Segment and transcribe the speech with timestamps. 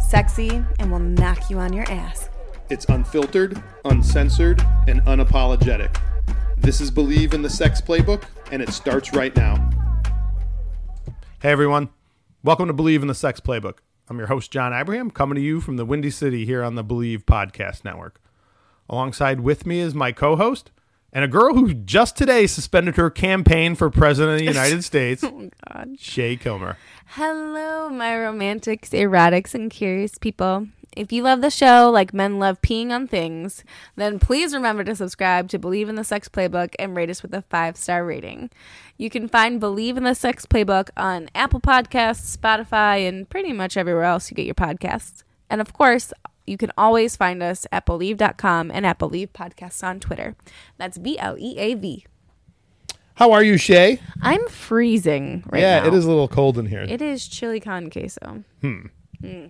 [0.00, 2.28] sexy, and will knock you on your ass.
[2.70, 5.96] It's unfiltered, uncensored, and unapologetic.
[6.56, 9.70] This is Bleav in the Sex Playbook, and it starts right now.
[11.40, 11.90] Hey everyone,
[12.42, 13.78] welcome to Bleav in the Sex Playbook.
[14.08, 16.84] I'm your host, John Abraham, coming to you from the Windy City here on the
[16.84, 18.20] Bleav Podcast Network.
[18.88, 20.70] Alongside with me is my co host,
[21.16, 25.24] and a girl who just today suspended her campaign for president of the United States,
[25.24, 25.96] Oh, God.
[25.98, 26.76] Shay Kilmer.
[27.06, 30.66] Hello, my romantics, erotics, and curious people.
[30.94, 33.64] If you love the show like men love peeing on things,
[33.96, 37.32] then please remember to subscribe to Bleav in the Sex Playbook and rate us with
[37.32, 38.50] a five star rating.
[38.98, 43.78] You can find Bleav in the Sex Playbook on Apple Podcasts, Spotify, and pretty much
[43.78, 45.22] everywhere else you get your podcasts.
[45.48, 46.12] And of course,
[46.46, 50.36] you can always find us at bleav.com and at bleav podcasts on Twitter.
[50.78, 52.06] That's B L E A V.
[53.14, 53.98] How are you, Shay?
[54.20, 55.84] I'm freezing right yeah, now.
[55.84, 56.82] Yeah, it is a little cold in here.
[56.82, 58.44] It is chili con queso.
[58.60, 58.86] Hmm.
[59.20, 59.46] hmm.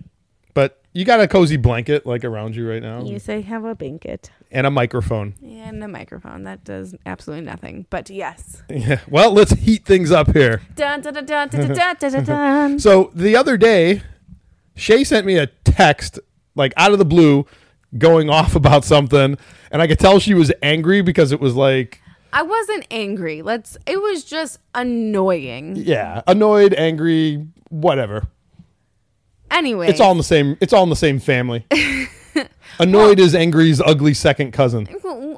[0.53, 3.03] But you got a cozy blanket like around you right now.
[3.03, 5.35] You say have a blanket and a microphone.
[5.43, 7.85] And a microphone that does absolutely nothing.
[7.89, 8.63] But yes.
[8.69, 9.01] Yeah.
[9.07, 10.61] Well, let's heat things up here.
[10.75, 14.01] Dun, dun, dun, so the other day,
[14.75, 16.19] Shay sent me a text
[16.57, 17.45] like out of the blue
[17.97, 19.37] going off about something
[19.71, 22.01] and I could tell she was angry because it was like
[22.33, 23.41] I wasn't angry.
[23.41, 23.77] Let's.
[23.87, 25.77] It was just annoying.
[25.77, 28.27] yeah, annoyed, angry, whatever.
[29.49, 31.65] Anyway, It's all in the same it's all in the same family.
[32.79, 34.87] Annoyed is angry's ugly second cousin.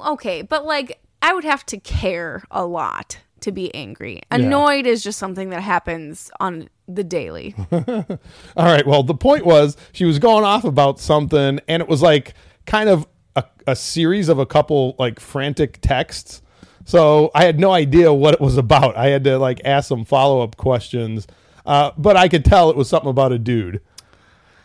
[0.08, 4.20] okay, but like I would have to care a lot to be angry.
[4.30, 7.54] Annoyed is just something that happens on the daily.
[7.72, 8.18] All
[8.56, 8.86] right.
[8.86, 12.34] Well, the point was she was going off about something, and it was like
[12.66, 13.06] kind of
[13.36, 16.42] a, a series of a couple like frantic texts.
[16.84, 18.96] So I had no idea what it was about.
[18.96, 21.26] I had to like ask some follow up questions,
[21.66, 23.80] uh, but I could tell it was something about a dude.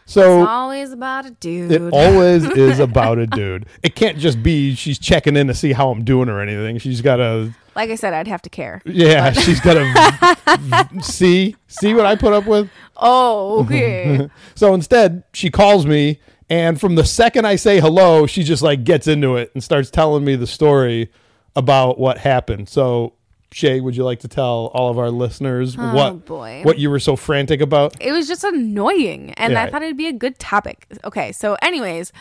[0.07, 1.71] So It's always about a dude.
[1.71, 3.65] it always is about a dude.
[3.81, 6.77] It can't just be she's checking in to see how I'm doing or anything.
[6.77, 8.81] She's got to, like I said, I'd have to care.
[8.85, 12.69] yeah, she's got to see see what I put up with.
[12.97, 14.29] Oh, okay.
[14.55, 16.19] So instead, she calls me,
[16.49, 19.89] and from the second I say hello, she just like gets into it and starts
[19.89, 21.11] telling me the story
[21.55, 22.67] about what happened.
[22.69, 23.13] So,
[23.51, 26.61] Shay, would you like to tell all of our listeners Oh, what boy.
[26.63, 27.95] what you were so frantic about?
[28.01, 29.63] it was just annoying and Yeah.
[29.63, 32.11] i thought it'd be a good topic okay so anyways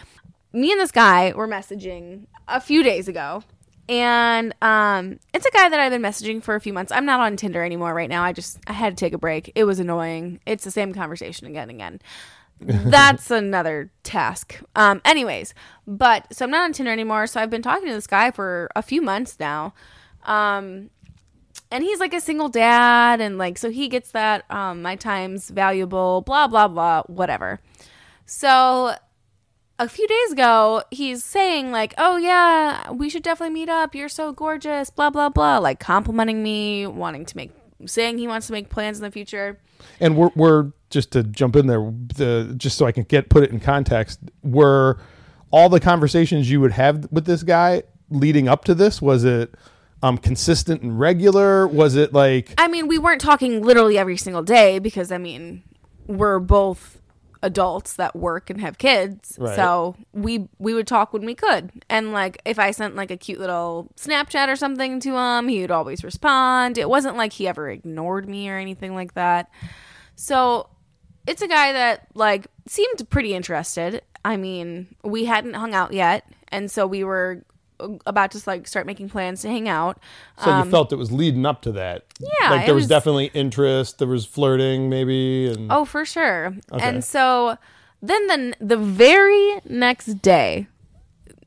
[0.53, 3.43] me and this guy were messaging a few days ago
[3.89, 6.93] and um it's a guy that i've been messaging for a few months.
[6.93, 8.23] I'm not on tinder anymore right now.
[8.23, 9.53] I just i had to take a break.
[9.55, 10.41] It was annoying.
[10.47, 12.01] It's the same conversation again and again.
[12.61, 14.61] That's another task.
[14.75, 15.55] Um anyways
[15.87, 17.27] but so i'm not on tinder anymore.
[17.27, 19.75] So i've been talking to this guy for a few months now.
[20.25, 20.91] Um
[21.71, 25.51] and he's like a single dad and like so he gets that um my time's
[25.51, 27.61] valuable blah blah blah whatever.
[28.27, 28.95] So
[29.79, 34.09] a few days ago he's saying like oh yeah we should definitely meet up you're
[34.09, 37.51] so gorgeous blah blah blah like complimenting me wanting to make
[37.87, 39.59] saying he wants to make plans in the future
[40.01, 43.43] And we're we're just to jump in there, the just so I can get put
[43.43, 44.21] it in context.
[44.43, 44.99] Were
[45.51, 49.55] all the conversations you would have with this guy leading up to this was it
[50.03, 51.67] um, consistent and regular?
[51.67, 55.63] Was it like i mean we weren't talking literally every single day because i mean
[56.07, 57.01] we're both
[57.45, 59.37] adults that work and have kids.
[59.39, 59.55] Right.
[59.55, 61.71] so we we would talk when we could.
[61.89, 65.61] And like if i sent like a cute little snapchat or something to him he
[65.61, 66.79] would always respond.
[66.79, 69.51] It wasn't like he ever ignored me or anything like that.
[70.17, 70.71] So
[71.27, 74.03] it's a guy that like seemed pretty interested.
[74.25, 76.27] I mean we hadn't hung out yet.
[76.49, 77.45] And so we were
[78.07, 79.99] about to like start making plans to hang out
[80.43, 82.03] So you felt it was leading up to that.
[82.21, 83.99] Um, Yeah, like there was, was- definitely interest.
[83.99, 86.55] There was flirting, maybe, and Oh, for sure.
[86.73, 86.85] Okay.
[86.89, 87.59] And so
[88.01, 90.67] then the the very next day,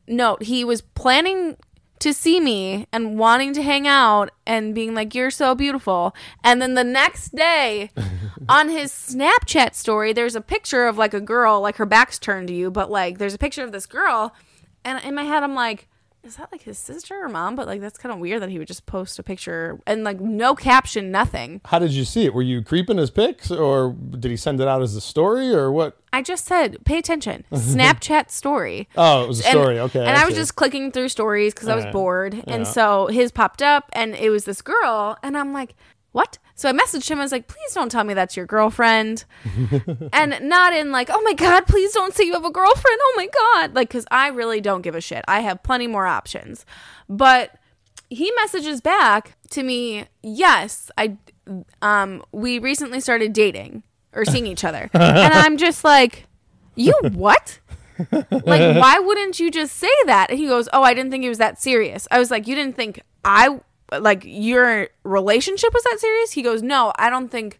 [0.07, 1.55] note he was planning
[1.99, 6.13] to see me and wanting to hang out and being like, "You're so beautiful."
[6.43, 7.89] And then the next day,
[8.49, 12.47] on his Snapchat story, there's a picture of like a girl, like her back's turned
[12.49, 14.33] to you, but like there's a picture of this girl,
[14.83, 15.87] and in my head, I'm like.
[16.27, 17.55] Is that like his sister or mom?
[17.55, 20.19] But like that's kind of weird that he would just post a picture and like
[20.19, 21.61] no caption, nothing.
[21.65, 22.33] How did you see it?
[22.33, 25.71] Were you creeping his pics, or did he send it out as a story, or
[25.71, 25.97] what?
[26.13, 27.45] I just said, pay attention.
[27.51, 28.87] Snapchat story.
[28.95, 29.79] Oh, it was a And- story.
[29.79, 31.93] okay, And I, was just clicking through stories because I was Alright.
[31.93, 32.33] bored.
[32.33, 32.43] Yeah.
[32.47, 35.17] And so his popped up and it was this girl.
[35.21, 35.75] And I'm like,
[36.13, 36.37] what?
[36.57, 37.19] So I messaged him.
[37.19, 39.25] I was like, please don't tell me that's your girlfriend.
[40.11, 42.97] and not in like, oh my God, please don't say you have a girlfriend.
[42.99, 43.75] Oh my God.
[43.75, 45.23] Like, because I really don't give a shit.
[45.27, 46.65] I have plenty more options.
[47.07, 47.55] But
[48.09, 51.17] he messages back to me, yes, I,
[51.83, 53.83] um, we recently started dating
[54.13, 54.89] or seeing each other.
[54.93, 56.25] and I'm just like,
[56.73, 57.59] you what?
[58.09, 58.29] like
[58.77, 61.39] why wouldn't you just say that and he goes oh i didn't think it was
[61.39, 63.59] that serious i was like you didn't think i
[63.91, 66.33] like your relationship was that serious?
[66.33, 67.59] He goes no i don't think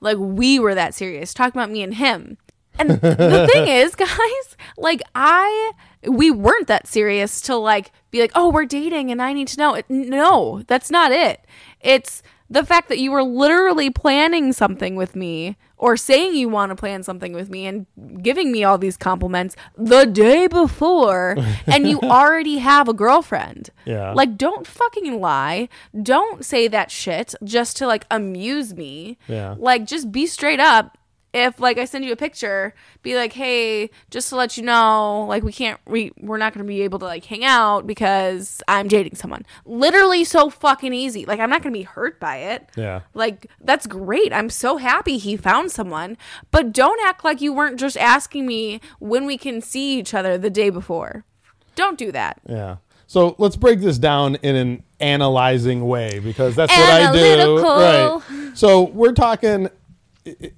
[0.00, 1.32] like we were that serious.
[1.34, 2.38] Talking about me and him.
[2.78, 5.72] And the thing is guys like i
[6.06, 9.58] we weren't that serious to like be like oh we're dating and i need to
[9.58, 9.74] know.
[9.74, 11.44] It no that's not it.
[11.80, 16.70] It's the fact that you were literally planning something with me or saying you want
[16.70, 17.86] to plan something with me and
[18.22, 21.36] giving me all these compliments the day before
[21.66, 23.70] and you already have a girlfriend.
[23.84, 24.12] Yeah.
[24.12, 25.68] Like don't fucking lie.
[26.02, 29.18] Don't say that shit just to like amuse me.
[29.28, 29.54] Yeah.
[29.58, 30.96] Like just be straight up.
[31.36, 32.72] If like I send you a picture,
[33.02, 36.64] be like, "Hey, just to let you know, like we can't we we're not going
[36.64, 41.26] to be able to like hang out because I'm dating someone." Literally so fucking easy.
[41.26, 42.70] Like I'm not going to be hurt by it.
[42.74, 43.02] Yeah.
[43.12, 44.32] Like, that's great.
[44.32, 46.16] I'm so happy he found someone.
[46.50, 50.38] But don't act like you weren't just asking me when we can see each other
[50.38, 51.26] the day before.
[51.74, 52.40] Don't do that.
[52.48, 52.76] Yeah.
[53.06, 57.62] So let's break this down in an analyzing way because that's what I do.
[57.62, 58.56] Right.
[58.56, 59.68] So we're talking.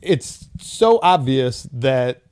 [0.03, 2.23] It's so obvious that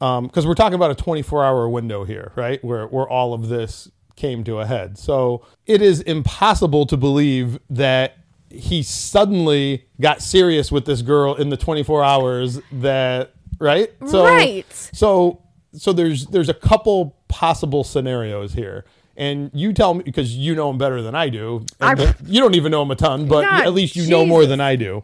[0.00, 2.62] um, because we're talking about a 24 hour window here, right?
[2.64, 4.98] Where where all of this came to a head.
[4.98, 8.16] So it is impossible to believe that
[8.50, 14.70] he suddenly got serious with this girl in the 24 hours that right so Right.
[14.72, 15.42] so
[15.72, 18.84] so there's there's a couple possible scenarios here
[19.16, 22.54] and you tell me because you know him better than i do I- you don't
[22.54, 25.02] even know him a ton but God, at least you know more than i do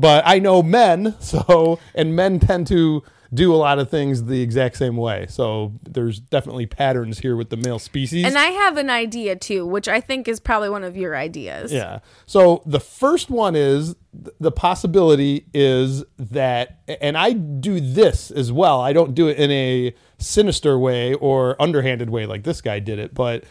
[0.00, 3.02] but i know men so and men tend to
[3.32, 7.48] do a lot of things the exact same way so there's definitely patterns here with
[7.50, 10.82] the male species And I have an idea too, which I think is probably one
[10.82, 11.72] of your ideas.
[11.72, 12.00] Yeah.
[12.26, 13.94] So the first one is
[14.40, 18.80] the possibility is that, and I do this as well.
[18.80, 22.98] I don't do it in a sinister way or underhanded way like this guy did
[22.98, 23.44] it, but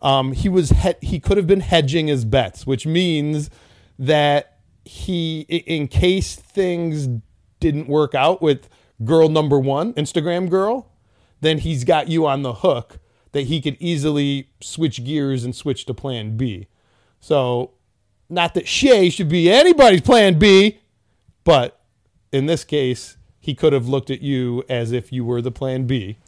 [0.00, 3.50] um, he was he, he could have been hedging his bets, which means
[3.98, 4.53] that
[4.84, 7.08] he, in case things
[7.60, 8.68] didn't work out with
[9.04, 10.90] girl number one, Instagram girl,
[11.40, 12.98] then he's got you on the hook
[13.32, 16.68] that he could easily switch gears and switch to plan B.
[17.20, 17.72] So,
[18.28, 20.78] not that Shay should be anybody's plan B,
[21.42, 21.80] but
[22.32, 25.86] in this case, he could have looked at you as if you were the plan
[25.86, 26.18] B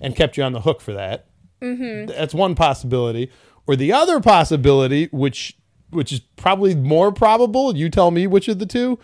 [0.00, 1.26] and kept you on the hook for that.
[1.60, 2.06] Mm-hmm.
[2.06, 3.30] That's one possibility.
[3.66, 5.56] Or the other possibility, which
[5.90, 8.98] which is probably more probable, you tell me which of the two,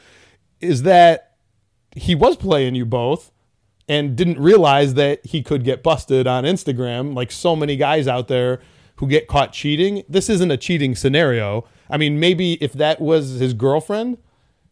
[0.60, 1.36] is that
[1.96, 3.31] he was playing you both
[3.88, 8.28] and didn't realize that he could get busted on Instagram like so many guys out
[8.28, 8.60] there
[8.96, 10.02] who get caught cheating.
[10.08, 11.66] This isn't a cheating scenario.
[11.90, 14.19] I mean, maybe if that was his girlfriend,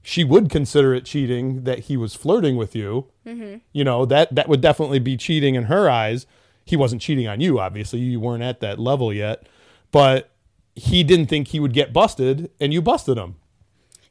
[0.02, 3.06] she would consider it cheating that he was flirting with you.
[3.26, 3.58] Mm-hmm.
[3.72, 6.26] You know, that that would definitely be cheating in her eyes.
[6.64, 8.00] He wasn't cheating on you, obviously.
[8.00, 9.46] You weren't at that level yet.
[9.90, 10.31] But
[10.74, 13.36] he didn't think he would get busted and you busted him.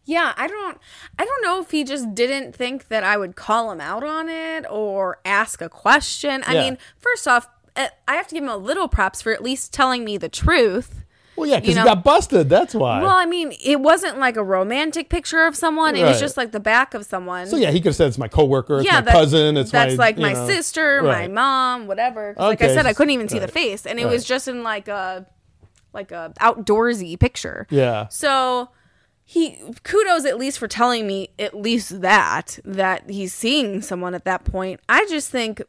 [0.04, 0.78] Yeah, I don't
[1.20, 4.30] I don't know if he just didn't think that I would call him out on
[4.30, 6.44] it or ask a question.
[6.48, 6.62] I Yeah.
[6.64, 9.74] mean, first off, uh, I have to give him a little props for at least
[9.74, 11.06] telling me the truth.
[11.38, 12.50] Well, yeah, because know- he got busted.
[12.50, 13.02] That's why.
[13.02, 15.96] Well, I mean, it wasn't like a romantic picture of someone.
[15.96, 17.48] It was just like the back of someone.
[17.48, 19.86] so yeah, he could have said it's my coworker, it's my that- cousin, it's my
[19.86, 20.48] that's my like my know.
[20.48, 21.32] sister, my Right.
[21.32, 22.34] mom, whatever.
[22.34, 23.46] 'Cause Like I said, I couldn't even see right.
[23.46, 24.12] the face, and it Right.
[24.12, 25.26] was just in like a
[25.94, 27.68] like a outdoorsy picture.
[27.70, 28.08] Yeah.
[28.10, 28.70] So
[29.24, 34.26] he kudos at least for telling me at least that that he's seeing someone at
[34.26, 34.80] that point.
[34.90, 35.62] I just think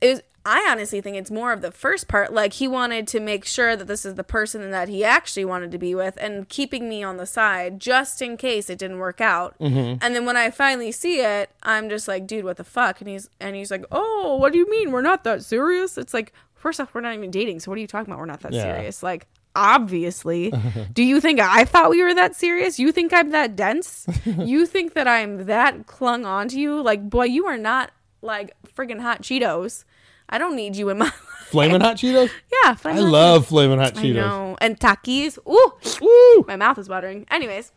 [0.00, 2.32] is I honestly think it's more of the first part.
[2.32, 5.70] Like he wanted to make sure that this is the person that he actually wanted
[5.72, 9.20] to be with, and keeping me on the side just in case it didn't work
[9.20, 9.54] out.
[9.58, 9.98] Mm-hmm.
[10.00, 13.02] And then when I finally see it, I'm just like, dude, what the fuck?
[13.02, 15.98] And he's and he's like, oh, what do you mean we're not that serious?
[15.98, 18.18] It's like, first off, we're not even dating, so what are you talking about?
[18.18, 18.62] We're not that Yeah.
[18.62, 19.02] serious.
[19.02, 20.52] Like obviously
[20.92, 24.66] do you think i thought we were that serious you think i'm that dense you
[24.66, 27.90] think that i'm that clung on to you like boy you are not
[28.22, 29.84] like friggin' hot cheetos
[30.28, 31.10] i don't need you in my
[31.50, 32.30] Flaming hot Cheetos?
[32.62, 34.22] Yeah, I love flaming hot Cheetos.
[34.22, 34.56] I know.
[34.60, 35.36] And Takis.
[35.48, 36.44] Ooh, Woo!
[36.46, 37.26] my mouth is watering.
[37.28, 37.72] Anyways,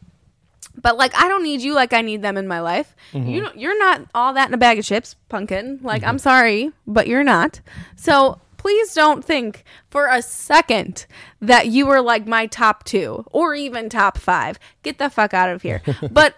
[0.80, 2.96] but like I don't need you like I need them in my life.
[3.14, 3.30] Mm-hmm.
[3.30, 5.80] You don't, you're not all that in a bag of chips, pumpkin.
[5.82, 7.62] Like I'm sorry, but you're not.
[7.96, 11.06] So please don't think for a second
[11.42, 14.58] that you were like my top two or even top five.
[14.84, 15.82] Get the fuck out of here.
[16.12, 16.38] but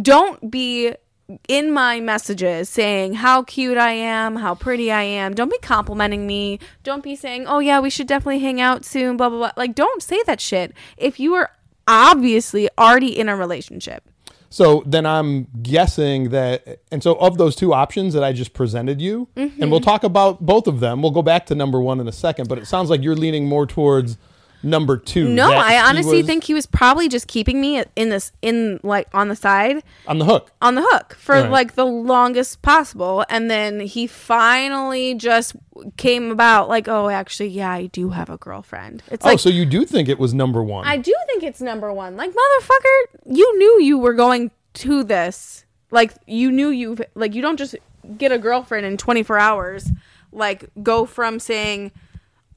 [0.00, 0.94] don't be
[1.48, 5.34] in my messages saying how cute I am, how pretty I am.
[5.34, 6.60] Don't be complimenting me.
[6.82, 9.52] Don't be saying, "Oh yeah, we should definitely hang out soon." Blah blah blah.
[9.54, 11.50] Like, don't say that shit if you are
[11.86, 14.08] obviously already in a relationship.
[14.48, 19.00] So then I'm guessing that, and so of those two options that I just presented
[19.00, 19.62] you, Mm-hmm.
[19.62, 21.02] and we'll talk about both of them.
[21.02, 23.46] We'll go back to number one in a second, but it sounds like you're leaning
[23.48, 24.18] more towards
[24.66, 25.28] number two.
[25.28, 29.28] No, I honestly think he was probably just keeping me in this in like on
[29.28, 30.50] the side on the hook.
[30.60, 31.50] on the hook for Right.
[31.50, 35.54] like the longest possible and then he finally just
[35.96, 39.02] came about like oh actually yeah I do have a girlfriend.
[39.10, 40.86] It's oh, like so you do think it was number one?
[40.86, 42.16] I do think it's number one.
[42.16, 45.64] Like, motherfucker, you knew you were going to this.
[45.90, 47.76] Like, you knew you, like, you don't just
[48.18, 49.90] get a girlfriend in 24 hours.
[50.32, 51.92] Like, go from saying,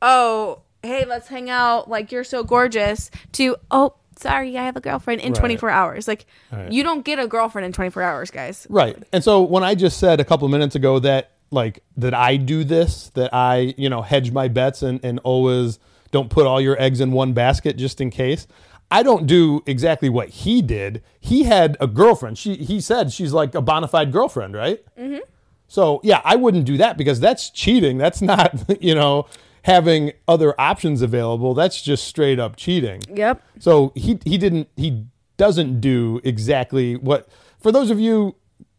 [0.02, 1.90] oh, hey, let's hang out.
[1.90, 5.40] Like, you're so gorgeous, to, oh, sorry, I have a girlfriend in Right.
[5.40, 6.08] 24 hours.
[6.08, 6.72] Like, Right.
[6.72, 8.66] you don't get a girlfriend in 24 hours, guys.
[8.70, 8.98] Right.
[9.14, 12.38] And so when I just said a couple of minutes ago that like that I
[12.38, 15.80] do this, that I, you know, hedge my bets and, and always
[16.12, 18.46] don't put all your eggs in one basket just in case.
[18.92, 21.02] I don't do exactly what he did.
[21.20, 22.38] He had a girlfriend.
[22.38, 24.84] She he said she's like a bona fide girlfriend, right?
[24.98, 25.20] Mm-hmm.
[25.68, 27.98] So yeah, I wouldn't do that because that's cheating.
[27.98, 29.26] That's not, you know,
[29.70, 31.54] having other options available.
[31.54, 33.02] That's just straight up cheating.
[33.14, 33.42] Yep.
[33.60, 35.06] So he he didn't he
[35.38, 38.36] doesn't do exactly what for those of you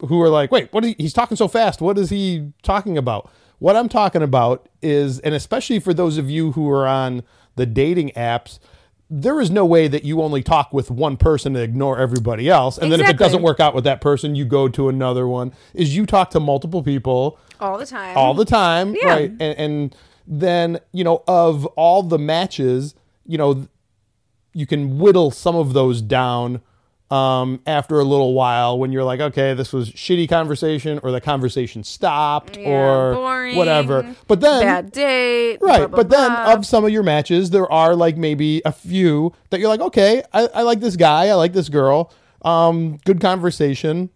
[0.09, 1.81] who are like, wait, what is he, he's talking so fast?
[1.81, 3.31] What is he talking about?
[3.59, 7.23] What I'm talking about is, and especially for those of you who are on
[7.57, 8.59] the dating apps,
[9.11, 12.79] there is no way that you only talk with one person and ignore everybody else.
[12.79, 15.53] And then if it doesn't work out with that person, you go to another one.
[15.75, 18.17] Is you talk to multiple people All the time.
[18.17, 19.09] all the time, Yeah.
[19.09, 19.31] right?
[19.31, 19.97] And, and
[20.31, 22.95] then you know of all the matches,
[23.27, 23.67] you know,
[24.55, 26.63] you can whittle some of those down
[27.11, 31.21] um, after a little while when you're like, okay, this was shitty conversation, or the
[31.21, 34.15] conversation stopped, Yeah, or boring, whatever.
[34.29, 35.59] But then, Bad date.
[35.61, 35.79] right?
[35.79, 36.53] blah, blah, but then blah.
[36.55, 40.23] of some of your matches, there are like maybe a few that you're like, okay,
[40.33, 44.11] I, I like this guy, I like this girl, um, good conversation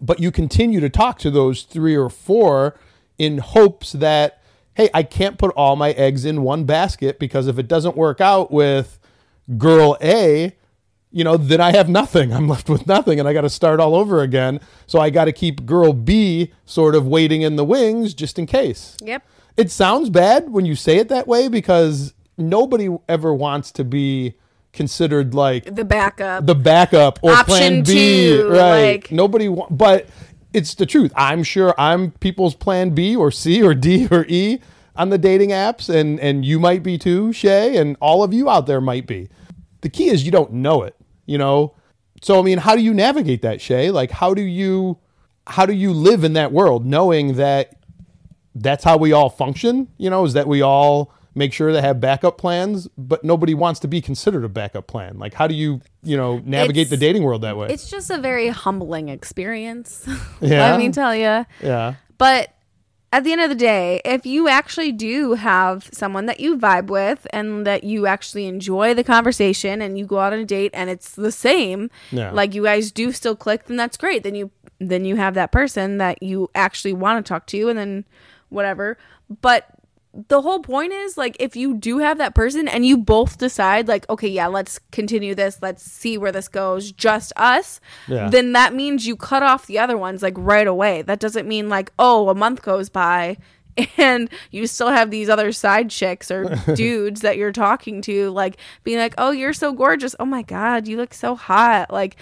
[0.00, 2.78] but you continue to talk to those three or four
[3.18, 4.42] in hopes that
[4.76, 8.20] hey i can't put all my eggs in one basket because if it doesn't work
[8.20, 8.98] out with
[9.58, 10.54] girl a
[11.10, 13.80] you know then i have nothing i'm left with nothing and i got to start
[13.80, 17.64] all over again so i got to keep girl b sort of waiting in the
[17.64, 19.22] wings just in case Yep.
[19.56, 24.34] it sounds bad when you say it that way because nobody ever wants to be
[24.72, 26.44] considered like The backup.
[26.44, 27.94] the backup or Option plan B,
[28.36, 28.92] two, right?
[28.92, 30.06] like- Nobody, wa- but
[30.56, 31.12] it's the truth.
[31.14, 34.58] I'm sure I'm people's plan B or C or D or E
[34.96, 38.48] on the dating apps, and and you might be too, Shay, and all of you
[38.48, 39.28] out there might be.
[39.82, 40.96] The key is you don't know it,
[41.26, 41.74] you know.
[42.22, 43.90] So I mean, how do you navigate that, Shay?
[43.90, 44.98] Like, how do you
[45.46, 47.76] how do you live in that world, knowing that
[48.54, 49.88] that's how we all function?
[49.98, 53.78] You know, is that we all make sure they have backup plans, but nobody wants
[53.80, 55.18] to be considered a backup plan.
[55.18, 57.68] Like, how do you, you know, navigate It's- the dating world that way?
[57.70, 60.04] it's just a very humbling experience.
[60.40, 60.70] Yeah.
[60.70, 61.46] Let me tell you.
[61.62, 61.94] yeah.
[62.18, 62.52] But
[63.12, 66.86] at the end of the day, if you actually do have someone that you vibe
[66.88, 70.70] with and that you actually enjoy the conversation and you go out on a date
[70.74, 72.30] and it's the same, Yeah.
[72.32, 74.22] like you guys do still click, then that's great.
[74.24, 77.78] Then you then you have that person that you actually want to talk to and
[77.78, 78.04] then
[78.50, 78.98] whatever.
[79.40, 79.66] But
[80.28, 83.86] the whole point is like if you do have that person and you both decide
[83.86, 88.30] like okay yeah let's continue this let's see where this goes just us Yeah.
[88.30, 91.02] then that means you cut off the other ones like right away.
[91.02, 93.36] That doesn't mean like oh a month goes by
[93.98, 96.44] and you still have these other side chicks or
[96.74, 100.14] dudes that you're talking to like being like oh you're so gorgeous.
[100.18, 101.90] Oh my god you look so hot.
[101.92, 102.16] Like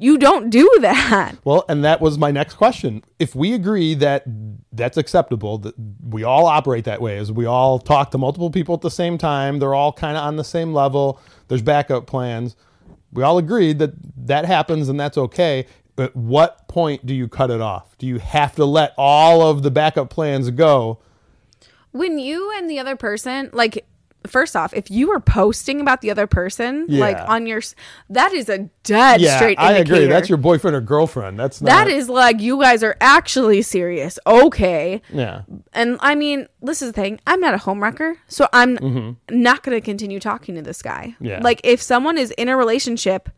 [0.00, 3.02] you don't do that Well, and that was my next question.
[3.18, 4.24] If we agree that
[4.72, 8.74] that's acceptable, that we all operate that way, as we all talk to multiple people
[8.74, 12.56] at the same time, they're all kind of on the same level, there's backup plans.
[13.12, 13.92] We all agreed that
[14.26, 15.66] that happens and that's okay.
[15.98, 17.98] At what point do you cut it off?
[17.98, 20.98] Do you have to let all of the backup plans go?
[21.92, 23.86] when you and the other person like
[24.26, 27.00] first off, if you were posting about the other person, yeah.
[27.00, 27.60] like on your,
[28.10, 29.94] that is a dead Yeah, straight I indicator.
[29.94, 30.06] agree.
[30.06, 31.38] That's your boyfriend or girlfriend.
[31.38, 31.68] That's not.
[31.70, 34.18] That is like you guys are actually serious.
[34.26, 35.02] Okay.
[35.12, 35.42] Yeah.
[35.72, 37.20] And I mean, this is the thing.
[37.26, 41.14] I'm not a homewrecker, so I'm not going to continue talking to this guy.
[41.14, 41.24] Mm-hmm.
[41.24, 41.40] Yeah.
[41.42, 43.28] Like if someone is in a relationship,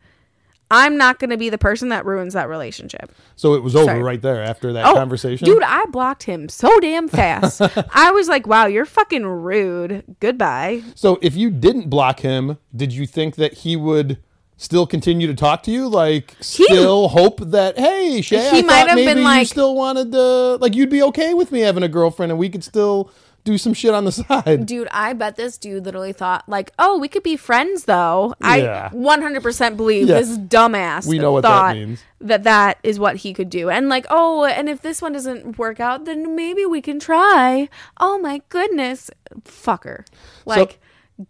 [0.75, 3.11] I'm not going to be the person that ruins that relationship.
[3.35, 4.03] So it was over Sorry.
[4.03, 5.45] right there after that Oh, conversation.
[5.45, 7.61] dude, I blocked him so damn fast.
[7.93, 10.03] I was like, "Wow, you're fucking rude.
[10.19, 14.17] Goodbye." So if you didn't block him, did you think that he would
[14.57, 15.87] still continue to talk to you?
[15.87, 19.75] Like still hope that hey, Shay, He I might have maybe been you like- still
[19.75, 23.11] wanted to like you'd be okay with me having a girlfriend and we could still
[23.43, 24.65] do some shit on the side.
[24.65, 28.89] Dude, I bet this dude literally thought like, "Oh, we could be friends though." Yeah.
[28.91, 30.19] I 100% believe Yeah.
[30.19, 32.03] this dumbass We know what that thought means.
[32.21, 33.69] that that is what he could do.
[33.69, 37.67] And like, "Oh, and if this one doesn't work out, then maybe we can try."
[37.99, 39.09] Oh my goodness.
[39.45, 40.05] Fucker.
[40.45, 40.79] Like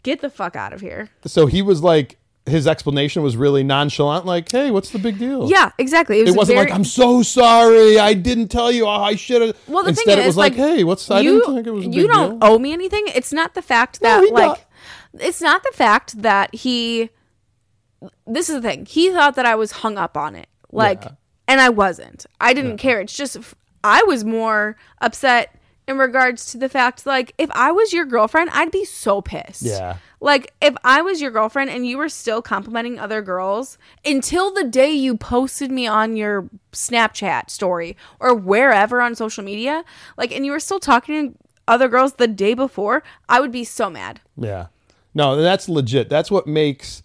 [0.04, 1.10] get the fuck out of here.
[1.26, 5.50] So he was like his explanation was really nonchalant, like, hey, what's the big deal?
[5.50, 6.20] Yeah, exactly.
[6.20, 7.98] It, was It wasn't very, like I'm so sorry.
[7.98, 8.86] I didn't tell you.
[8.86, 9.58] Oh, I should have.
[9.68, 11.10] Well, the Instead, thing it was is, like, like, hey, what's?
[11.10, 12.50] I you, didn't think it was a big you don't deal.
[12.50, 13.04] owe me anything.
[13.16, 14.66] It's not the fact that he like
[15.20, 17.10] it's not the fact that he
[18.28, 18.86] this is the thing.
[18.86, 20.48] He thought that I was hung up on it.
[20.72, 21.12] Like Yeah.
[21.48, 22.26] and I wasn't.
[22.42, 23.00] I didn't care.
[23.00, 23.38] It's just
[23.84, 25.56] I was more upset
[25.88, 29.64] in regards to the fact like if I was your girlfriend, I'd be so pissed.
[29.64, 29.98] Yeah.
[30.20, 34.64] Like if I was your girlfriend and you were still complimenting other girls until the
[34.64, 39.84] day you posted me on your Snapchat story or wherever on social media,
[40.18, 41.38] like and you were still talking to
[41.68, 44.22] other girls the day before, I would be so mad.
[44.38, 44.68] Yeah.
[45.14, 46.10] No, that's legit.
[46.10, 47.04] That's what makes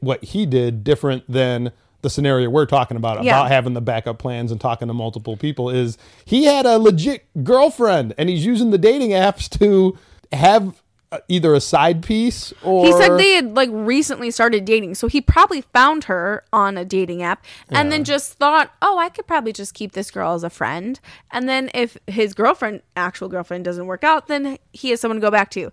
[0.00, 1.72] what he did different than
[2.06, 3.32] the scenario we're talking about Yeah.
[3.40, 7.24] about having the backup plans and talking to multiple people is he had a legit
[7.42, 9.98] girlfriend and he's using the dating apps to
[10.32, 14.94] have uh, either a side piece or He said they had like recently started dating,
[14.96, 19.08] so he probably found her on a dating app and then just thought, "Oh, I
[19.08, 20.98] could probably just keep this girl as a friend."
[21.30, 25.24] And then if his girlfriend, actual girlfriend doesn't work out, then he has someone to
[25.24, 25.70] go back to.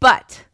[0.00, 0.44] But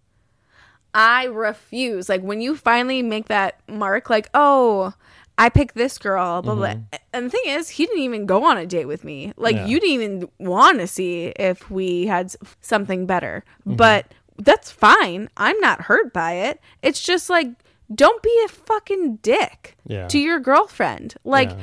[0.92, 2.08] I refuse.
[2.08, 4.94] Like when you finally make that mark like, "Oh,
[5.38, 6.96] I picked this girl, blah blah." Mm-hmm.
[7.12, 9.32] And the thing is, he didn't even go on a date with me.
[9.36, 9.66] Like Yeah.
[9.66, 13.44] you didn't even want to see if we had something better.
[13.60, 13.76] Mm-hmm.
[13.76, 14.06] But
[14.38, 15.28] that's fine.
[15.36, 16.60] I'm not hurt by it.
[16.82, 17.48] It's just like
[17.94, 20.08] don't be a fucking dick Yeah.
[20.08, 21.14] to your girlfriend.
[21.24, 21.56] Like Yeah.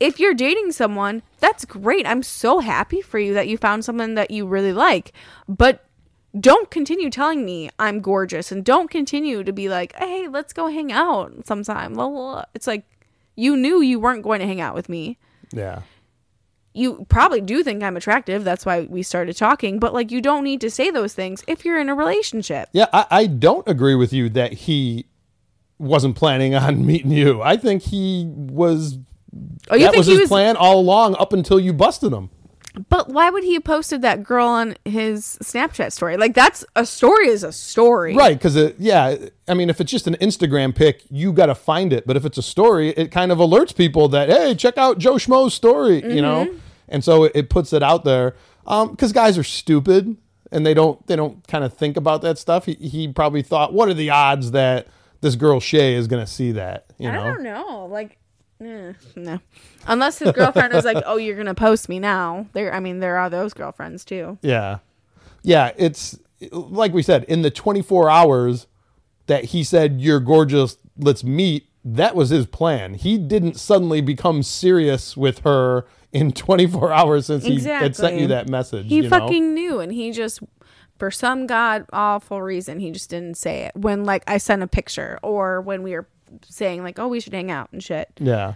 [0.00, 2.06] if you're dating someone, that's great.
[2.06, 5.12] I'm so happy for you that you found someone that you really like.
[5.48, 5.84] But
[6.40, 10.66] don't continue telling me I'm gorgeous and don't continue to be like, "Hey, let's go
[10.66, 11.94] hang out sometime."
[12.54, 12.84] It's like
[13.36, 15.18] you knew you weren't going to hang out with me
[15.52, 15.82] yeah.
[16.74, 18.44] you probably do think I'm attractive.
[18.44, 19.78] That's why we started talking.
[19.78, 22.68] But like, you don't need to say those things if you're in a relationship.
[22.72, 25.06] Yeah, I, I don't agree with you that he
[25.78, 27.42] wasn't planning on meeting you.
[27.42, 28.98] I think he was
[29.70, 30.28] Oh, you that think was he his was?
[30.28, 32.30] plan all along up until you busted him.
[32.88, 36.16] But why would he have posted that girl on his Snapchat story?
[36.16, 40.06] Like, that's a story is a story, Right, because yeah, I mean, if it's just
[40.06, 42.06] an Instagram pic, you got to find it.
[42.06, 45.14] But if it's a story, it kind of alerts people that hey, check out Joe
[45.16, 46.58] Schmo's story, you know, Mm-hmm.
[46.88, 48.34] and so it, it puts it out there.
[48.66, 50.16] Um, because guys are stupid
[50.50, 52.64] and they don't they don't kind of think about that stuff.
[52.66, 54.86] He he probably thought, what are the odds that
[55.20, 56.86] this girl Shay is gonna see that?
[56.98, 57.86] You I don't know.
[57.90, 58.18] Like,
[58.64, 59.40] eh, no.
[59.86, 63.18] Unless his girlfriend is like, "Oh, you're gonna post me now." There, I mean, there
[63.18, 64.38] are those girlfriends too.
[64.42, 64.78] Yeah.
[65.42, 66.18] Yeah, it's
[66.50, 68.66] like we said, in the 24 hours
[69.26, 72.94] that he said, You're gorgeous, let's meet, that was his plan.
[72.94, 78.28] He didn't suddenly become serious with her in 24 hours since he had sent you
[78.28, 78.86] that message.
[78.88, 79.08] He you know?
[79.08, 80.40] fucking knew, and he just,
[80.98, 84.66] for some god awful reason, he just didn't say it when like I sent a
[84.66, 86.06] picture or when we were
[86.48, 88.10] saying like, "Oh, we should hang out" and shit.
[88.18, 88.54] Yeah.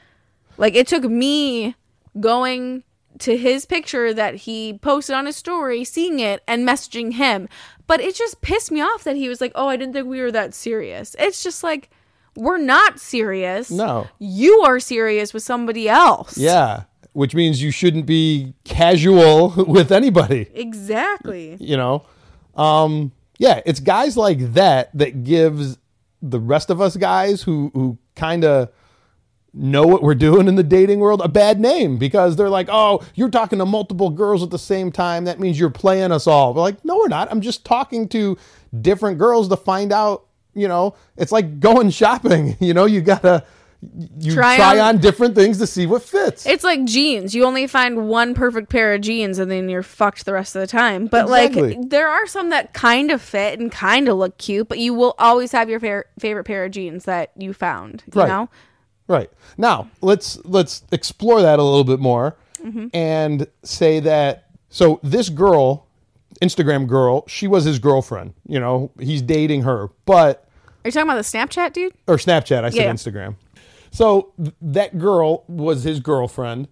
[0.58, 1.74] Like it took me
[2.18, 2.82] going
[3.18, 7.48] to his picture that he posted on his story, seeing it and messaging him.
[7.86, 10.20] But it just pissed me off that he was like, "Oh, I didn't think we
[10.20, 11.90] were that serious." It's just like
[12.36, 13.70] we're not serious.
[13.70, 14.08] No.
[14.18, 16.36] You are serious with somebody else.
[16.36, 16.82] Yeah.
[17.14, 20.48] Which means you shouldn't be casual with anybody.
[20.54, 21.56] Exactly.
[21.60, 22.04] you know
[22.56, 25.76] um yeah it's guys like that that gives
[26.30, 28.70] the rest of us guys who who kind of
[29.52, 33.02] know what we're doing in the dating world a bad name because they're like oh
[33.14, 35.24] you're talking to multiple girls at the same time.
[35.24, 36.54] That means you're playing us all.
[36.54, 37.30] We're like no we're not.
[37.30, 38.36] I'm just talking to
[38.80, 42.84] different girls to find out you know it's like going shopping you know?
[42.84, 43.44] You gotta
[44.18, 46.46] you Try try, on- on different things to see what fits.
[46.46, 47.34] It's like jeans.
[47.34, 50.60] You only find one perfect pair of jeans and then you're fucked the rest of
[50.60, 51.06] the time.
[51.06, 51.74] But Exactly.
[51.76, 54.94] like there are some that kind of fit and kind of look cute, but you
[54.94, 58.28] will always have your fa- favorite pair of jeans that you found, you Right.
[58.28, 58.48] know?
[59.08, 59.30] Right.
[59.56, 62.86] Now, let's let's explore that a little bit more Mm-hmm.
[62.94, 65.86] and say that so this girl,
[66.42, 70.48] Instagram girl, she was his girlfriend, you know, he's dating her, but
[70.84, 71.92] Are you talking about the Snapchat dude?
[72.08, 72.92] or Snapchat, I said Yeah.
[72.92, 73.36] Instagram.
[73.96, 76.68] So th- that girl was his girlfriend,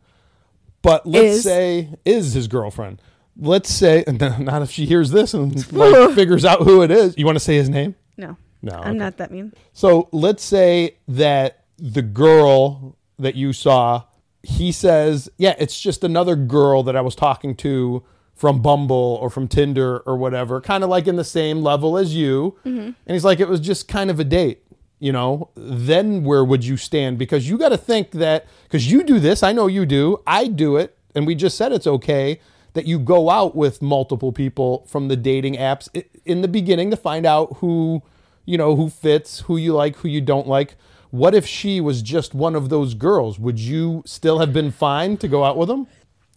[0.83, 1.45] but let's Is.
[1.45, 3.01] say is his girlfriend.
[3.35, 4.05] Let's say
[4.39, 7.17] not if she hears this and like figures out who it is.
[7.17, 7.95] You want to say his name?
[8.19, 8.37] No.
[8.61, 8.99] No, I'm okay.
[8.99, 9.55] not that mean.
[9.73, 14.03] So let's say that the girl that you saw,
[14.43, 19.31] he says, Yeah, it's just another girl that I was talking to from Bumble or
[19.31, 22.59] from Tinder or whatever, kind of like in the same level as you.
[22.67, 22.81] Mm-hmm.
[22.81, 24.64] And he's like, It was just kind of a date.
[24.99, 27.19] You know, then where would you stand?
[27.19, 30.47] Because you got to think that, because you do this, I know you do, I
[30.47, 32.41] do it, and we just said it's okay
[32.73, 35.89] that you go out with multiple people from the dating apps
[36.25, 38.03] in the beginning to find out who
[38.47, 40.77] you know, who fits, who you like, who you don't like.
[41.11, 43.39] What if she was just one of those girls?
[43.39, 45.87] Would you still have been fine to go out with them?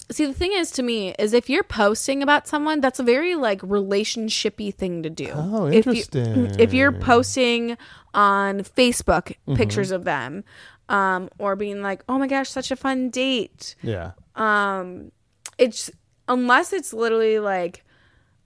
[0.10, 3.36] See, the thing is to me is if you're posting about someone, that's a very
[3.36, 5.30] like relationshipy thing to do.
[5.34, 6.56] Oh, If you- interesting.
[6.60, 7.78] If, you're posting
[8.14, 9.56] on Facebook Mm-hmm.
[9.56, 10.44] pictures of them,
[10.90, 14.12] um, or being like, "Oh my gosh, such a fun date," Yeah.
[14.36, 15.12] Um,
[15.58, 15.92] it's
[16.30, 17.84] unless it's literally like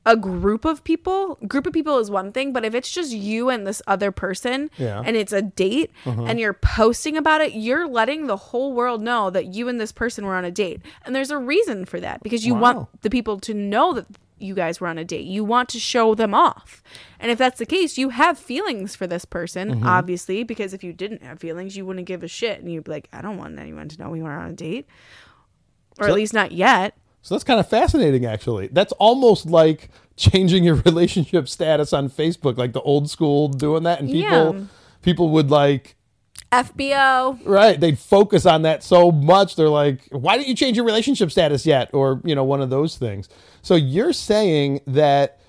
[0.06, 3.50] a group of people group of people is one thing but if it's just you
[3.50, 4.96] and this other person Yeah.
[5.00, 5.04] Uh-huh.
[5.06, 9.30] and it's a date and you're posting about it you're letting the whole world know
[9.30, 12.24] that you and this person were on a date and there's a reason for that
[12.24, 12.62] because you Wow.
[12.62, 14.08] want the people to know that
[14.40, 16.82] you guys were on a date you want to show them off
[17.20, 19.86] and if that's the case you have feelings for this person Mm-hmm.
[19.88, 22.92] obviously because if you didn't have feelings you wouldn't give a shit and you'd be
[22.92, 24.88] like i don't want anyone to know we were on a date
[26.00, 28.68] or So- at least not yet So that's kind of fascinating, actually.
[28.68, 34.00] That's almost like changing your relationship status on Facebook, like the old school doing that,
[34.00, 34.64] and people Yeah.
[35.02, 35.96] people would like
[36.52, 40.86] fbo right they'd focus on that so much they're like why didn't you change your
[40.86, 43.30] relationship status yet or you know one of those things
[43.62, 45.40] so you're saying that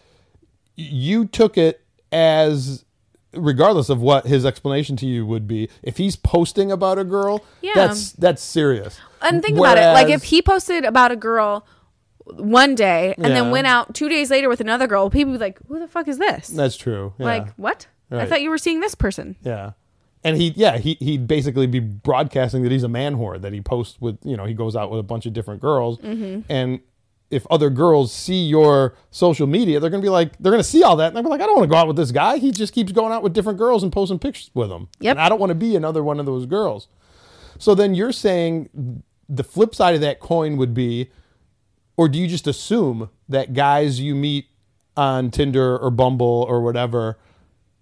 [0.77, 1.83] you took it
[2.13, 2.85] as
[3.35, 7.45] regardless of what his explanation to you would be if he's posting about a girl
[7.63, 7.73] Yeah.
[7.75, 9.87] that's that's serious And think about it.
[9.93, 11.67] Like if he posted about a girl
[12.25, 13.35] one day and Yeah.
[13.35, 15.89] then went out two days later with another girl, people would be like, "Who the
[15.89, 17.25] fuck is this?" that's true yeah.
[17.27, 17.87] Like what?
[18.11, 19.37] I thought you were seeing this person.
[19.43, 19.73] Yeah.
[20.25, 23.61] And he, yeah, he, he'd basically be broadcasting that he's a man whore, that he
[23.61, 25.99] posts with, you know, he goes out with a bunch of different girls.
[25.99, 26.41] Mm-hmm.
[26.49, 26.81] And
[27.33, 30.97] if other girls see your social media, they're to be like, they're to see all
[30.97, 31.09] that.
[31.09, 32.37] And they're gonna be like, I don't want to go out with this guy.
[32.37, 34.89] He just keeps going out with different girls and posting pictures with them.
[35.01, 35.13] Yep.
[35.13, 36.89] And I don't want to be another one of those girls.
[37.59, 41.11] So then you're saying the flip side of that coin would be,
[41.97, 44.47] or do you just assume that guys you meet
[44.95, 47.19] on Tinder or Bumble or whatever,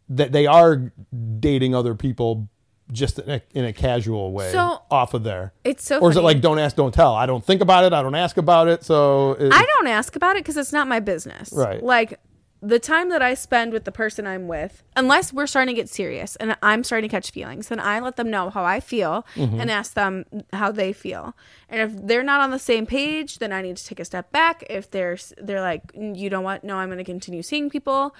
[0.08, 0.92] that they are
[1.40, 2.48] dating other people
[2.92, 5.52] just in a, in a casual way So- off of there?
[5.64, 5.98] It's so.
[6.00, 7.14] or is it like don't ask, don't tell?
[7.14, 7.92] I don't think about it.
[7.92, 8.84] I don't ask about it.
[8.84, 11.52] So it, I don't ask about it because it's not my business.
[11.52, 11.82] Right.
[11.82, 12.20] Like
[12.62, 15.88] the time that I spend with the person I'm with, unless we're starting to get
[15.88, 19.24] serious and I'm starting to catch feelings, then I let them know how I feel
[19.34, 19.60] Mm-hmm.
[19.60, 21.34] and ask them how they feel.
[21.70, 24.30] And if they're not on the same page, then I need to take a step
[24.30, 24.64] back.
[24.68, 26.62] If they're they're like, you know what?
[26.62, 28.14] No, I'm going to continue seeing people.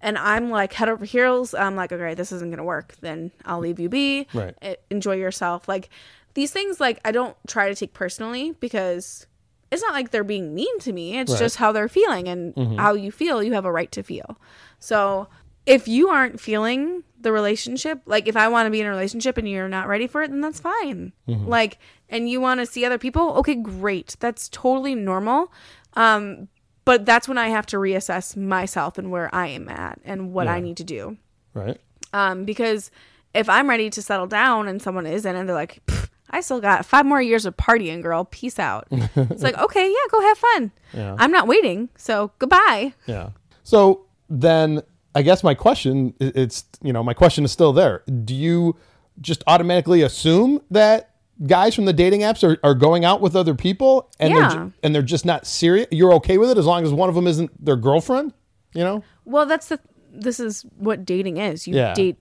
[0.00, 1.54] And I'm like head over heels.
[1.54, 2.94] I'm like, okay, this isn't gonna work.
[3.00, 4.26] Then I'll leave you be.
[4.34, 4.54] Right.
[4.90, 5.68] Enjoy yourself.
[5.68, 5.88] Like
[6.34, 9.26] these things, like I don't try to take personally because
[9.72, 11.18] it's not like they're being mean to me.
[11.18, 11.38] It's Right.
[11.40, 14.38] just how they're feeling and how you feel, you have a right to feel.
[14.78, 15.28] So
[15.64, 19.36] if you aren't feeling the relationship, like if I want to be in a relationship
[19.38, 21.12] and you're not ready for it, then that's fine.
[21.26, 21.78] Like,
[22.08, 24.14] and you want to see other people, okay, great.
[24.20, 25.50] That's totally normal.
[25.94, 26.46] Um,
[26.86, 30.48] but that's when I have to reassess myself and where I am at and what
[30.48, 31.18] I need to do.
[31.52, 31.78] right.
[32.12, 32.90] Um, because
[33.34, 35.82] if I'm ready to settle down and someone isn't, and they're like,
[36.30, 38.24] I still got five more years of partying, girl.
[38.24, 38.86] Peace out.
[38.90, 40.70] it's like, okay, yeah, go have fun.
[40.94, 41.16] Yeah.
[41.18, 41.90] I'm not waiting.
[41.96, 42.94] So goodbye.
[43.06, 43.30] Yeah.
[43.64, 44.82] So then
[45.14, 48.02] I guess my question it's you know my question is still there.
[48.24, 48.76] Do you
[49.20, 51.15] just automatically assume that
[51.46, 54.72] guys from the dating apps are, are going out with other people and they're ju-
[54.82, 55.86] and they're just not serious?
[55.90, 58.32] You're okay with it as long as one of them isn't their girlfriend,
[58.74, 59.02] you know?
[59.24, 59.78] Well, that's the,
[60.12, 61.66] this is what dating is.
[61.66, 61.94] You Yeah.
[61.94, 62.16] date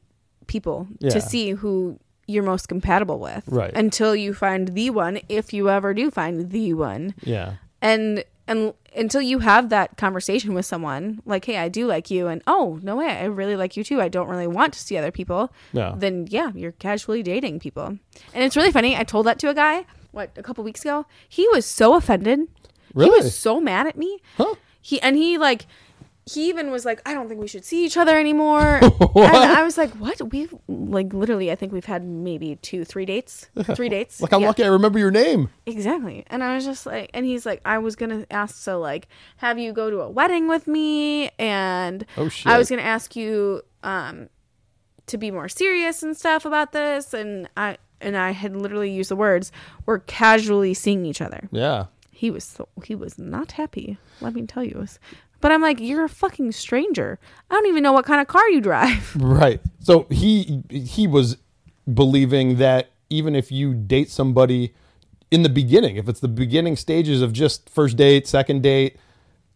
[0.48, 1.12] people Yeah.
[1.12, 3.44] to see who you're most compatible with.
[3.48, 3.72] Right.
[3.76, 7.14] Until you find the one, if you ever do find the one.
[7.24, 7.54] Yeah.
[7.82, 12.28] and and until you have that conversation with someone, like, hey, I do like you,
[12.28, 14.02] and oh, no way, I really like you too.
[14.02, 15.52] I don't really want to see other people.
[15.74, 15.94] Yeah.
[15.98, 18.96] Then yeah, you're casually dating people, and it's really funny.
[18.96, 21.06] I told that to a guy what a couple weeks ago.
[21.28, 22.48] He was so offended.
[22.94, 23.10] Really?
[23.10, 24.20] He was so mad at me.
[24.38, 24.56] Huh?
[24.82, 25.66] He and he like
[26.28, 28.78] he even was like, I don't think we should see each other anymore.
[28.82, 30.20] and I was like, what?
[30.32, 34.22] We've like literally, I think we've had maybe two, three dates, three dates.
[34.22, 34.48] Like I'm Yeah.
[34.48, 35.50] lucky I remember your name.
[35.68, 36.24] Exactly.
[36.28, 39.08] And I was just like, and he's like, I was going to ask, so like,
[39.38, 41.30] have you go to a wedding with me?
[41.38, 42.48] And Oh, shit.
[42.52, 44.30] I was going to ask you, um,
[45.06, 47.14] to be more serious and stuff about this.
[47.14, 49.52] And I, and I had literally used the words,
[49.86, 51.48] we're casually seeing each other.
[51.52, 51.86] Yeah.
[52.10, 53.98] He was, so, he was not happy.
[54.22, 54.88] Let me tell you.
[55.42, 57.20] But I'm like, you're a fucking stranger.
[57.50, 59.16] I don't even know what kind of car you drive.
[59.26, 59.60] Right.
[59.80, 61.38] So he he was
[61.92, 64.74] believing that even if you date somebody
[65.32, 68.98] in the beginning, if it's the beginning stages of just first date, second date,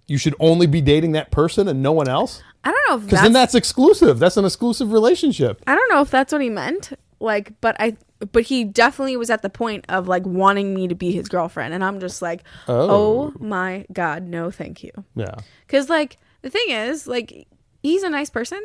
[0.07, 2.41] you should only be dating that person and no one else.
[2.63, 4.19] I don't know if Because then that's exclusive.
[4.19, 5.61] That's an exclusive relationship.
[5.67, 6.91] I don't know if that's what he meant.
[7.19, 7.95] Like, but I,
[8.31, 11.73] but he definitely was at the point of like wanting me to be his girlfriend,
[11.73, 12.89] and I'm just like, Oh.
[12.89, 14.91] oh, my god, no, thank you.
[15.15, 15.35] Yeah.
[15.65, 17.47] Because like the thing is, like,
[17.81, 18.61] he's a nice person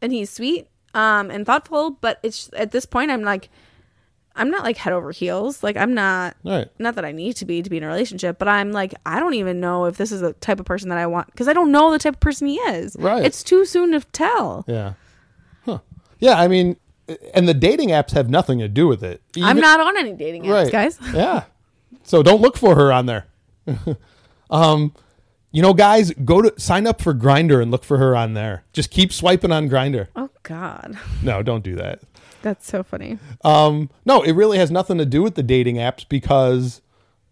[0.00, 1.90] and he's sweet, um, and thoughtful.
[2.00, 3.48] But it's at this point, I'm like,
[4.34, 5.62] I'm not like head over heels.
[5.62, 6.36] Like, I'm not.
[6.44, 6.68] Right.
[6.78, 9.20] Not that I need to be to be in a relationship, but I'm like, I
[9.20, 11.52] don't even know if this is the type of person that I want because I
[11.52, 12.96] don't know the type of person he is.
[12.98, 13.24] Right.
[13.24, 14.64] It's too soon to tell.
[14.66, 14.94] Yeah.
[15.64, 15.80] Huh.
[16.18, 16.40] Yeah.
[16.40, 16.76] I mean,
[17.34, 19.22] and the dating apps have nothing to do with it.
[19.40, 20.72] I'm not on any dating apps, right.
[20.72, 20.98] guys.
[21.14, 21.44] Yeah.
[22.04, 23.26] So don't look for her on there.
[24.50, 24.92] um,
[25.52, 28.64] you know, guys, go to sign up for Grindr and look for her on there.
[28.72, 30.08] Just keep swiping on Grindr.
[30.16, 32.00] Oh God, No, don't do that.
[32.40, 33.18] that's so funny.
[33.44, 36.80] Um, no, it really has nothing to do with the dating apps because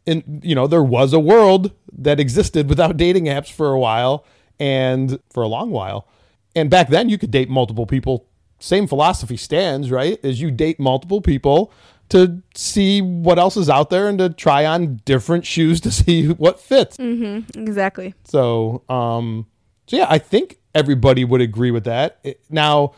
[0.06, 4.24] in you know, there was a world that existed without dating apps for a while
[4.58, 6.06] and for a long while.
[6.54, 8.26] And back then you could date multiple people.
[8.60, 10.22] Same philosophy stands, right?
[10.24, 11.72] As you date multiple people
[12.10, 16.28] to see what else is out there and to try on different shoes to see
[16.28, 16.96] what fits.
[16.96, 18.14] Mm-hmm, Exactly.
[18.24, 19.46] So, um,
[19.86, 22.18] so yeah, I think everybody would agree with that.
[22.22, 22.94] It- now,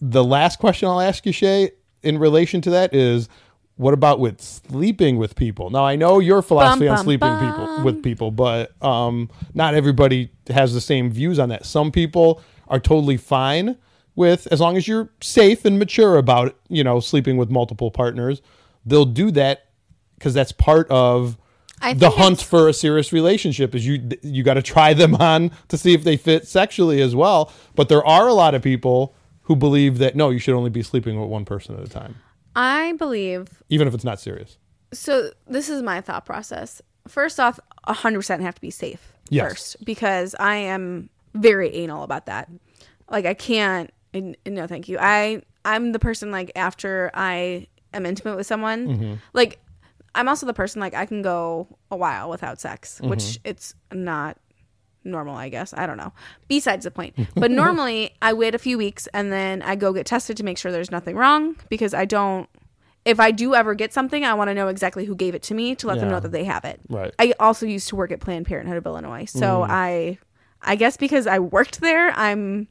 [0.00, 1.70] the last question I'll ask you, Shay,
[2.02, 3.28] in relation to that is,
[3.76, 5.70] what about with sleeping with people?
[5.70, 7.40] Now, I know your philosophy Bum, on bum, sleeping bum.
[7.52, 11.64] people with people, but um, not everybody has the same views on that.
[11.64, 13.76] Some people are totally fine
[14.18, 18.42] with as long as you're safe and mature about you know sleeping with multiple partners.
[18.84, 19.66] They'll do that
[20.18, 21.38] because that's part of
[21.80, 25.52] I the hunt for a serious relationship is you you got to try them on
[25.68, 29.14] to see if they fit sexually as well but there are a lot of people
[29.42, 32.16] who believe that no you should only be sleeping with one person at a time
[32.56, 34.58] I believe even if it's not serious
[34.92, 35.30] so.
[35.46, 36.80] This is my thought process.
[37.06, 39.48] First off, 100% have to be safe Yes.
[39.50, 42.48] first because I am very anal about that.
[43.10, 43.90] Like I can't.
[44.14, 44.98] N- No, thank you.
[45.00, 49.14] I I'm the person like after I am intimate with someone, Mm-hmm.
[49.32, 49.58] like
[50.14, 53.10] I'm also the person like I can go a while without sex, Mm-hmm.
[53.10, 54.36] which it's not
[55.04, 55.72] normal, I guess.
[55.76, 56.12] I don't know.
[56.48, 57.14] Besides the point.
[57.34, 60.58] But normally I wait a few weeks and then I go get tested to make
[60.58, 62.48] sure there's nothing wrong because I don't
[63.04, 65.54] if I do ever get something, I want to know exactly who gave it to
[65.54, 66.78] me to let them know that they have it.
[66.90, 67.14] Right.
[67.18, 69.24] I also used to work at Planned Parenthood of Illinois.
[69.24, 69.66] So Mm.
[69.70, 70.18] I
[70.60, 72.68] I guess because I worked there, I'm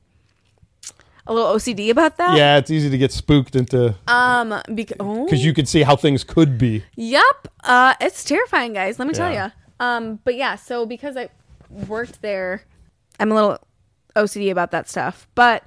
[1.27, 2.37] a little OCD about that.
[2.37, 6.23] yeah it's easy to get spooked into Um because oh, you can see how things
[6.23, 7.47] could be Yep.
[7.63, 8.97] Uh, it's terrifying, guys.
[8.99, 9.51] Let me tell you.
[9.79, 11.29] Um, but yeah, so because I
[11.87, 12.63] worked there,
[13.19, 13.59] I'm a little
[14.15, 15.27] OCD about that stuff.
[15.35, 15.63] But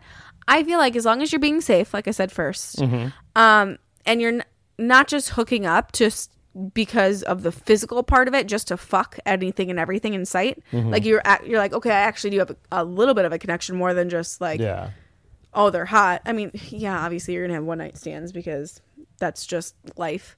[0.49, 4.21] I feel like as long as you're being safe, like I said 1st um, and
[4.21, 4.45] you're n-
[4.79, 6.33] not just hooking up just
[6.75, 10.61] because of the physical part of it, just to fuck anything and everything in sight.
[10.73, 13.33] Like you're at, you're like, okay, I actually do have a, a little bit of
[13.33, 14.91] a connection more than just like yeah
[15.55, 16.23] oh, they're hot.
[16.25, 18.81] I mean, yeah, obviously you're gonna have one night stands because
[19.19, 20.37] that's just life.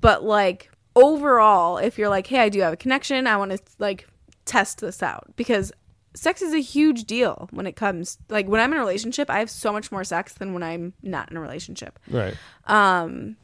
[0.00, 3.58] But like overall, if you're like, hey, I do have a connection, I want to
[3.78, 4.08] like
[4.44, 5.72] test this out because
[6.14, 9.38] sex is a huge deal when it comes like when I'm in a relationship, I
[9.40, 11.98] have so much more sex than when I'm not in a relationship.
[12.08, 12.34] right
[12.66, 13.36] Um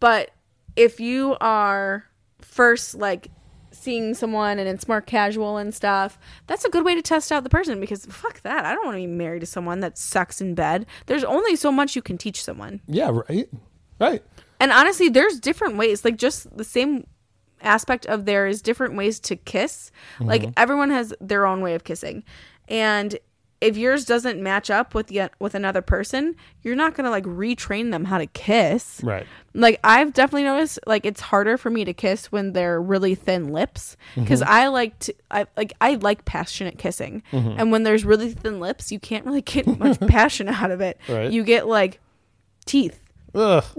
[0.00, 0.30] But
[0.76, 2.04] if you are
[2.40, 3.30] first like
[3.78, 7.44] seeing someone and it's more casual and stuff, that's a good way to test out
[7.44, 8.64] the person because fuck that.
[8.64, 10.86] I don't want to be married to someone that sucks in bed.
[11.06, 12.80] There's only so much you can teach someone.
[12.86, 13.48] yeah right
[14.00, 14.22] right
[14.60, 16.04] And honestly, there's different ways.
[16.04, 17.06] Like just the same
[17.60, 19.90] aspect of there is different ways to kiss.
[20.20, 20.52] Like mm-hmm.
[20.56, 22.24] everyone has their own way of kissing.
[22.68, 23.18] And
[23.60, 27.90] if yours doesn't match up with the with another person, you're not gonna like retrain
[27.90, 29.00] them how to kiss.
[29.02, 29.26] Right.
[29.54, 33.48] Like I've definitely noticed, like it's harder for me to kiss when they're really thin
[33.52, 34.52] lips because Mm-hmm.
[34.52, 37.58] I like to, I like I like passionate kissing, Mm-hmm.
[37.58, 40.98] and when there's really thin lips, you can't really get much passion out of it.
[41.08, 41.30] Right.
[41.32, 41.98] You get like
[42.64, 43.00] teeth.
[43.34, 43.64] Ugh.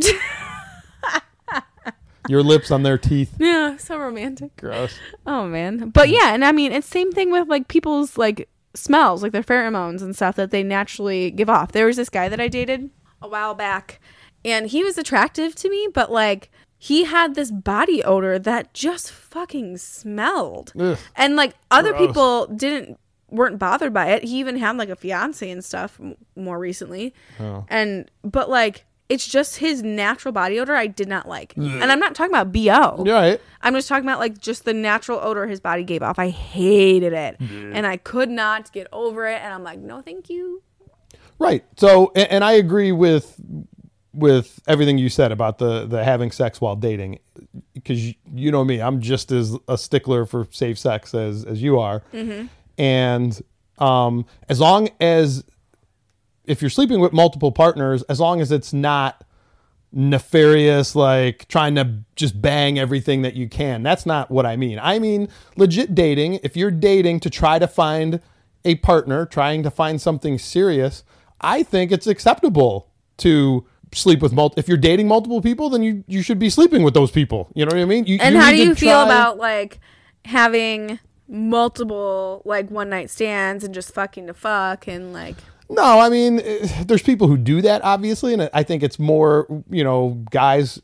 [2.27, 3.33] Your lips on their teeth.
[3.39, 4.55] Yeah, so romantic.
[4.57, 4.93] Gross.
[5.25, 5.89] Oh man.
[5.89, 8.47] But yeah, and I mean it's same thing with like people's like
[8.79, 11.71] smells, like their pheromones and stuff that they naturally give off.
[11.71, 12.89] There was this guy that I dated
[13.21, 13.99] a while back
[14.45, 19.11] and he was attractive to me, but like he had this body odor that just
[19.11, 20.71] fucking smelled.
[20.79, 20.97] Ugh.
[21.15, 22.07] And like other Gross.
[22.07, 22.97] people didn't
[23.29, 24.23] weren't bothered by it.
[24.23, 27.13] He even had like a fiance and stuff m- more recently.
[27.39, 27.65] Oh.
[27.69, 31.55] And but like it's just his natural body odor I did not like.
[31.57, 33.03] And I'm not talking about BO.
[33.05, 33.41] You're right.
[33.61, 36.19] I'm just talking about like just the natural odor his body gave off.
[36.19, 37.37] I hated it.
[37.39, 39.41] And I could not get over it.
[39.41, 40.61] And I'm like, no, thank you.
[41.39, 41.65] Right.
[41.77, 43.35] So, and, and I agree with
[44.13, 47.19] with everything you said about the the having sex while dating,
[47.73, 51.61] because you, you know me, I'm just as a stickler for safe sex as as
[51.61, 52.03] you are,
[52.77, 53.41] and
[53.77, 55.43] um, as long as
[56.49, 59.23] if you're sleeping with multiple partners, as long as it's not
[59.91, 63.83] nefarious, like trying to just bang everything that you can.
[63.83, 64.79] That's not what I mean.
[64.81, 66.39] I mean legit dating.
[66.43, 68.21] If you're dating to try to find
[68.65, 71.03] a partner, trying to find something serious,
[71.41, 74.59] I think it's acceptable to sleep with multiple.
[74.59, 77.49] If you're dating multiple people, then you you should be sleeping with those people.
[77.55, 78.05] You know what I mean?
[78.05, 79.79] You, And you how do you feel try- about like
[80.25, 85.35] having multiple like one night stands and just fucking to fuck and like
[85.69, 89.45] No, I mean, eh, there's people who do that, obviously, and I think it's more,
[89.69, 90.81] you know, guys.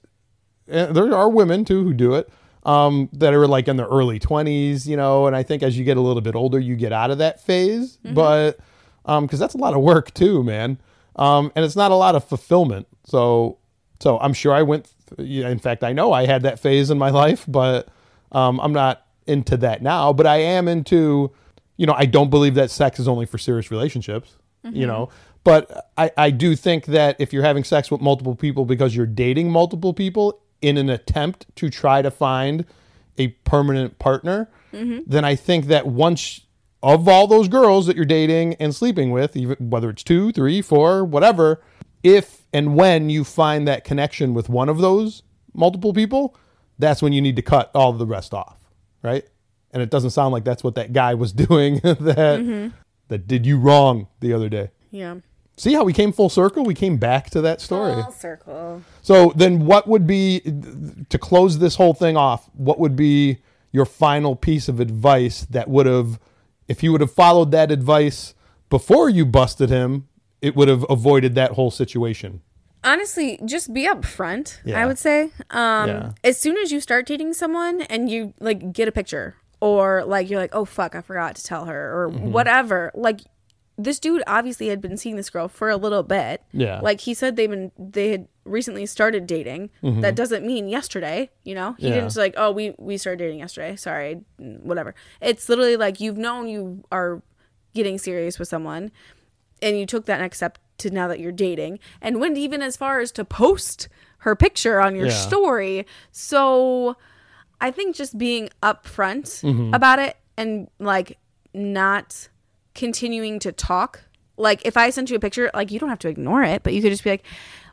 [0.69, 2.29] eh, There are women too who do it
[2.63, 5.83] um, that are like in their early 20s, you know, and I think as you
[5.83, 8.59] get a little bit older, you get out of that phase, but
[9.05, 10.79] because that's a lot of work too, man,
[11.15, 12.87] um, and it's not a lot of fulfillment.
[13.05, 13.57] So,
[13.99, 14.89] so I'm sure I went.
[15.17, 17.87] th- In fact, I know I had that phase in my life, but
[18.31, 20.11] um, I'm not into that now.
[20.13, 21.31] But I am into,
[21.77, 24.87] you know, I don't believe that sex is only for serious relationships you mm-hmm.
[24.87, 25.09] know?
[25.43, 29.05] But I, I do think that if you're having sex with multiple people because you're
[29.05, 32.65] dating multiple people in an attempt to try to find
[33.17, 34.99] a permanent partner mm-hmm.
[35.07, 36.41] then i think that once
[36.83, 40.61] of all those girls that you're dating and sleeping with even whether it's two three
[40.61, 41.61] four whatever
[42.03, 45.23] if and when you find that connection with one of those
[45.53, 46.35] multiple people
[46.77, 48.65] that's when you need to cut all the rest off
[49.05, 49.23] right?
[49.71, 52.69] And it doesn't sound like that's what that guy was doing that mm-hmm.
[53.07, 54.69] That did you wrong the other day.
[54.91, 55.15] yeah.
[55.57, 56.65] See how we came full circle?
[56.65, 57.93] We came back to that story.
[58.03, 58.81] Full circle.
[59.01, 60.41] So then what would be
[61.09, 63.37] to close this whole thing off, what would be
[63.71, 66.19] your final piece of advice that would have
[66.67, 68.33] if you would have followed that advice
[68.69, 70.09] before you busted him,
[70.41, 72.41] it would have avoided that whole situation.
[72.83, 74.81] honestly just be upfront Yeah.
[74.81, 76.11] i would say um Yeah.
[76.23, 80.29] as soon as you start dating someone and you like get a picture or like
[80.29, 82.31] you're like oh fuck i forgot to tell her or Mm-hmm.
[82.31, 83.21] whatever like
[83.77, 86.79] this dude obviously had been seeing this girl for a little bit Yeah.
[86.81, 91.55] like he said they've been they had recently started dating that doesn't mean yesterday you
[91.55, 91.85] know he Mm-hmm.
[91.87, 91.93] Yeah.
[91.95, 96.17] didn't just like oh we we started dating yesterday sorry whatever it's literally like you've
[96.17, 97.21] known you are
[97.73, 98.91] getting serious with someone
[99.61, 102.77] and you took that next step to now that you're dating and went even as
[102.77, 103.87] far as to post
[104.19, 105.13] her picture on your Yeah.
[105.27, 106.95] story so
[107.65, 109.73] i think just being upfront Mm-hmm.
[109.73, 111.17] about it and like
[111.53, 112.29] not
[112.73, 114.03] continuing to talk
[114.37, 116.73] like if i sent you a picture like you don't have to ignore it but
[116.73, 117.23] you could just be like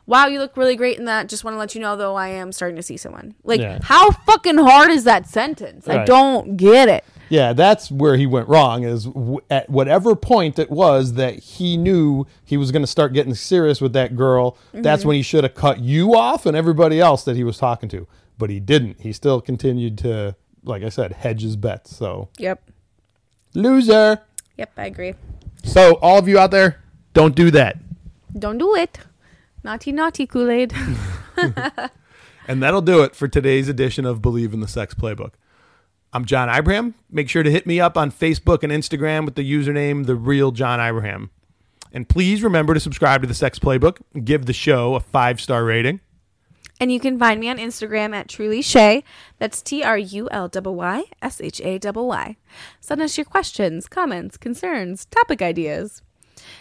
[0.05, 2.27] wow you look really great in that just want to let you know though i
[2.29, 3.79] am starting to see someone like Yeah.
[3.83, 8.47] how fucking hard is that sentence i don't get it Yeah, that's where he went
[8.47, 8.83] wrong.
[8.83, 13.11] Is w- at whatever point it was that he knew he was going to start
[13.13, 14.55] getting serious with that girl.
[14.71, 17.89] That's when he should have cut you off and everybody else that he was talking
[17.89, 18.05] to.
[18.37, 19.01] But he didn't.
[19.01, 21.95] He still continued to, like I said, hedge his bets.
[21.95, 22.69] So yep
[23.53, 24.19] loser.
[24.57, 25.13] yep i agree
[25.63, 26.81] So all of you out there,
[27.13, 27.77] don't do that.
[28.37, 28.99] don't do it
[29.63, 30.73] naughty naughty kool-aid
[32.47, 35.31] And that'll do it for today's edition of Bleav in the Sex Playbook.
[36.11, 36.93] I'm John Ibrahim.
[37.09, 40.51] Make sure to hit me up on Facebook and Instagram with the username The Real
[40.51, 41.29] John Ibrahim.
[41.93, 44.01] And please remember to subscribe to the Sex Playbook.
[44.13, 46.01] and Give the show a five star rating.
[46.79, 49.03] And you can find me on Instagram at Truly Shay.
[49.39, 52.37] That's T R U L Y S H A Y.
[52.79, 56.01] Send us your questions, comments, concerns, topic ideas.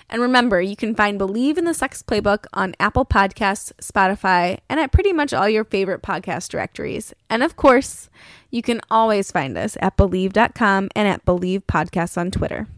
[0.09, 4.79] And remember, you can find Bleav in the Sex Playbook on Apple Podcasts, Spotify, and
[4.79, 7.15] at pretty much all your favorite podcast directories.
[7.31, 8.11] And of course,
[8.51, 12.69] you can always find us at bleav.com and at Bleav Podcasts on Twitter.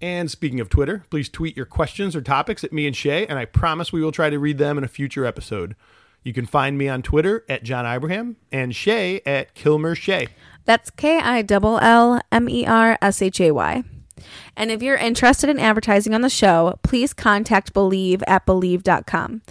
[0.00, 3.38] And speaking of Twitter, please tweet your questions or topics at me and Shay, and
[3.38, 5.76] I promise we will try to read them in a future episode.
[6.24, 10.28] You can find me on Twitter at John Ibrahim and Shay at Killmer Shay.
[10.64, 13.82] That's K I L L M E R S H A Y.
[14.56, 19.42] And if you're interested in advertising on the show, please contact Bleav at bleav.com.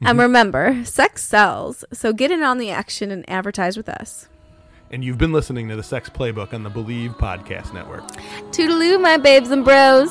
[0.00, 0.20] And mm-hmm.
[0.20, 4.28] remember, sex sells, so get in on the action and advertise with us.
[4.90, 8.06] And you've been listening to the Sex Playbook on the Bleav Podcast Network.
[8.52, 10.10] Toodaloo, my babes and bros.